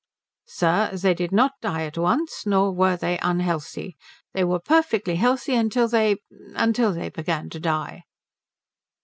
[0.47, 3.97] "Sir, they did not die at once, nor were they unhealthy.
[4.33, 6.15] They were perfectly healthy until they
[6.55, 8.05] until they began to die."